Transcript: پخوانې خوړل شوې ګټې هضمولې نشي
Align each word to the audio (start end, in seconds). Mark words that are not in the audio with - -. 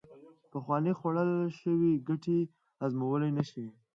پخوانې 0.51 0.93
خوړل 0.99 1.31
شوې 1.59 1.91
ګټې 2.07 2.37
هضمولې 2.81 3.29
نشي 3.37 3.65